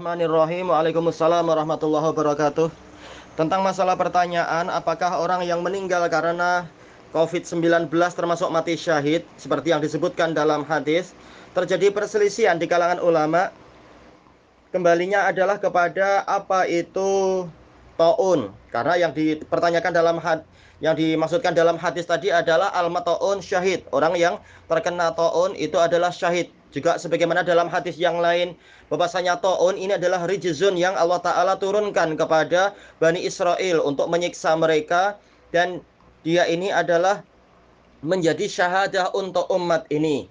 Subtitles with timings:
[0.00, 0.72] Bismillahirrahmanirrahim.
[0.72, 2.72] Waalaikumsalam warahmatullahi wabarakatuh.
[3.36, 6.64] Tentang masalah pertanyaan, apakah orang yang meninggal karena
[7.12, 11.12] COVID-19 termasuk mati syahid seperti yang disebutkan dalam hadis,
[11.52, 13.52] terjadi perselisihan di kalangan ulama.
[14.72, 17.44] Kembalinya adalah kepada apa itu
[18.00, 18.56] taun.
[18.72, 20.48] Karena yang dipertanyakan dalam had,
[20.80, 23.84] yang dimaksudkan dalam hadis tadi adalah al-mataun syahid.
[23.92, 26.48] Orang yang terkena taun itu adalah syahid.
[26.70, 28.54] Juga sebagaimana dalam hadis yang lain
[28.86, 35.18] bahwasanya taun ini adalah rijzun yang Allah taala turunkan kepada Bani Israel untuk menyiksa mereka
[35.50, 35.82] dan
[36.22, 37.26] dia ini adalah
[38.06, 40.30] menjadi syahadah untuk umat ini.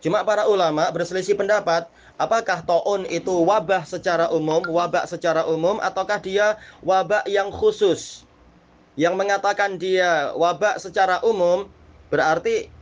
[0.00, 6.20] Cuma para ulama berselisih pendapat apakah taun itu wabah secara umum, wabah secara umum ataukah
[6.20, 8.24] dia wabah yang khusus.
[8.96, 11.68] Yang mengatakan dia wabah secara umum
[12.08, 12.72] berarti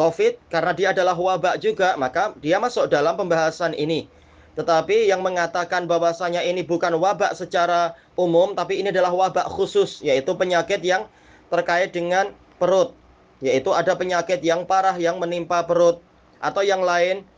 [0.00, 4.08] COVID karena dia adalah wabak juga, maka dia masuk dalam pembahasan ini.
[4.56, 10.32] Tetapi yang mengatakan bahwasanya ini bukan wabak secara umum, tapi ini adalah wabak khusus, yaitu
[10.32, 11.04] penyakit yang
[11.52, 12.96] terkait dengan perut.
[13.44, 16.00] Yaitu ada penyakit yang parah yang menimpa perut
[16.40, 17.28] atau yang lain.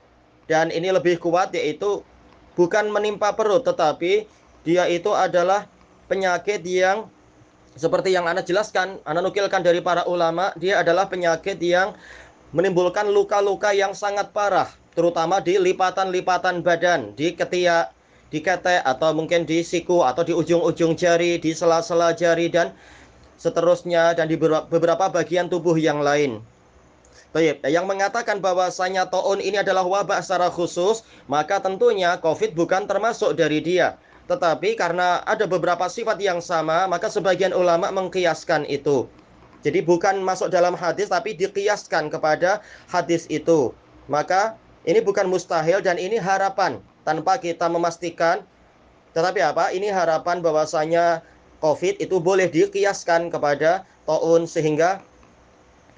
[0.47, 2.07] Dan ini lebih kuat yaitu
[2.55, 4.31] bukan menimpa perut, tetapi
[4.63, 5.67] dia itu adalah
[6.07, 7.11] penyakit yang
[7.73, 11.97] seperti yang Anda jelaskan, Anda nukilkan dari para ulama, dia adalah penyakit yang
[12.53, 17.97] menimbulkan luka-luka yang sangat parah, terutama di lipatan-lipatan badan, di ketiak,
[18.29, 22.77] di ketek, atau mungkin di siku, atau di ujung-ujung jari, di sela-sela jari, dan
[23.41, 26.45] seterusnya, dan di beberapa bagian tubuh yang lain.
[27.33, 31.01] Baik, yang mengatakan bahwasanya taun ini adalah wabah secara khusus,
[31.33, 33.97] maka tentunya COVID bukan termasuk dari dia.
[34.29, 39.09] Tetapi karena ada beberapa sifat yang sama, maka sebagian ulama mengkiaskan itu.
[39.63, 43.71] Jadi bukan masuk dalam hadis tapi dikiaskan kepada hadis itu.
[44.11, 48.43] Maka ini bukan mustahil dan ini harapan tanpa kita memastikan.
[49.15, 49.71] Tetapi apa?
[49.71, 51.23] Ini harapan bahwasanya
[51.63, 54.99] COVID itu boleh dikiaskan kepada taun sehingga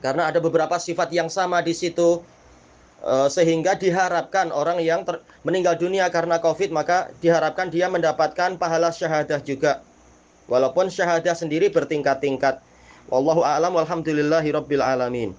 [0.04, 2.20] karena ada beberapa sifat yang sama di situ
[3.00, 8.92] eh, sehingga diharapkan orang yang ter, meninggal dunia karena COVID maka diharapkan dia mendapatkan pahala
[8.92, 9.80] syahadah juga.
[10.44, 12.60] Walaupun syahadah sendiri bertingkat-tingkat.
[13.14, 15.30] Wallahu a'lam walhamdulillahi rabbil alamin.